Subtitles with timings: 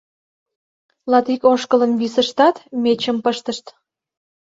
[1.11, 3.65] Латик ошкылым висыштат, мечым пыштышт.